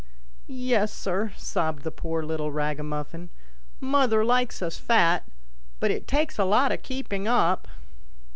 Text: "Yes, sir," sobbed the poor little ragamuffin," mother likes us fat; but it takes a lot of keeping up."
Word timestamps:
"Yes, 0.47 0.91
sir," 0.91 1.31
sobbed 1.37 1.83
the 1.83 1.91
poor 1.91 2.23
little 2.23 2.51
ragamuffin," 2.51 3.29
mother 3.79 4.25
likes 4.25 4.59
us 4.63 4.77
fat; 4.79 5.27
but 5.79 5.91
it 5.91 6.07
takes 6.07 6.39
a 6.39 6.43
lot 6.43 6.71
of 6.71 6.81
keeping 6.81 7.27
up." 7.27 7.67